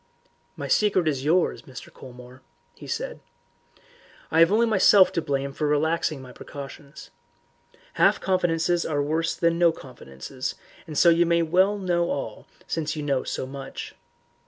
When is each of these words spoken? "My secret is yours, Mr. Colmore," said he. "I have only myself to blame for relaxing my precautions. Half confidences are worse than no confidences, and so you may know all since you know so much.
"My 0.57 0.67
secret 0.67 1.07
is 1.07 1.23
yours, 1.23 1.61
Mr. 1.61 1.93
Colmore," 1.93 2.41
said 2.87 3.19
he. 3.77 3.81
"I 4.35 4.39
have 4.39 4.51
only 4.51 4.65
myself 4.65 5.11
to 5.11 5.21
blame 5.21 5.53
for 5.53 5.67
relaxing 5.67 6.23
my 6.23 6.31
precautions. 6.31 7.11
Half 7.93 8.19
confidences 8.19 8.83
are 8.83 9.03
worse 9.03 9.35
than 9.35 9.59
no 9.59 9.71
confidences, 9.71 10.55
and 10.87 10.97
so 10.97 11.09
you 11.09 11.27
may 11.27 11.43
know 11.43 12.09
all 12.09 12.47
since 12.65 12.95
you 12.95 13.03
know 13.03 13.21
so 13.23 13.45
much. 13.45 13.93